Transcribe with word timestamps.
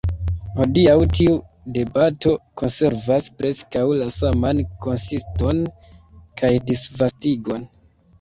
Hodiaŭ 0.59 0.93
tiu 1.17 1.33
debato 1.73 2.31
konservas 2.61 3.27
preskaŭ 3.41 3.83
la 3.99 4.07
saman 4.15 4.63
konsiston 4.87 5.61
kaj 6.41 6.51
disvastigon. 6.71 7.69